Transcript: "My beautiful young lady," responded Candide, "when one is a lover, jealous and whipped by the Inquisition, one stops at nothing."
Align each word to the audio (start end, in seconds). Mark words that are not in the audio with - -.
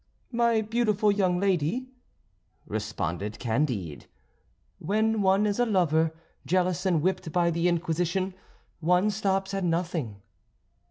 "My 0.31 0.63
beautiful 0.63 1.11
young 1.11 1.39
lady," 1.39 1.91
responded 2.65 3.37
Candide, 3.37 4.07
"when 4.79 5.21
one 5.21 5.45
is 5.45 5.59
a 5.59 5.65
lover, 5.67 6.11
jealous 6.43 6.87
and 6.87 7.03
whipped 7.03 7.31
by 7.31 7.51
the 7.51 7.67
Inquisition, 7.67 8.33
one 8.79 9.11
stops 9.11 9.53
at 9.53 9.63
nothing." 9.63 10.19